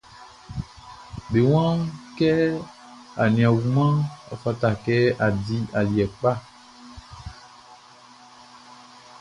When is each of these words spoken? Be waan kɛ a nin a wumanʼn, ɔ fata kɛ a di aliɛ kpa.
Be 1.31 1.39
waan 1.51 1.79
kɛ 2.17 2.29
a 3.21 3.23
nin 3.33 3.45
a 3.47 3.49
wumanʼn, 3.57 3.95
ɔ 4.31 4.33
fata 4.41 4.69
kɛ 4.83 4.95
a 5.25 5.27
di 5.45 5.57
aliɛ 5.79 6.05
kpa. 6.15 6.31